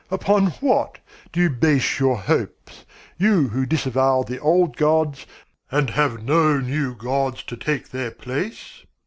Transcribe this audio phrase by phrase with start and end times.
[0.09, 0.97] Upon what
[1.31, 2.85] do you base your hopes,
[3.19, 5.27] you who disavow the old gods
[5.69, 8.83] and have no new gods to take their place?